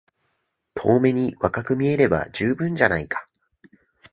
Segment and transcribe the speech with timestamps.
[0.73, 3.27] 遠目に若く見えれば充分じゃないか。